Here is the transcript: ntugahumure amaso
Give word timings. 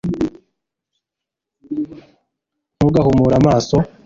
ntugahumure 2.77 3.33
amaso 3.41 3.77